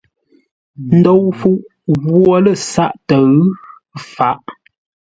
Ndou 0.95 1.23
fuʼ 1.39 1.61
ghwo 2.03 2.33
lə́ 2.43 2.57
sáʼ 2.71 2.93
təʉ 3.07 3.29
fáʼ. 4.13 4.37